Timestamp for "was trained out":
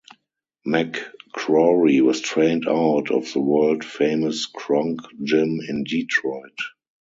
2.01-3.11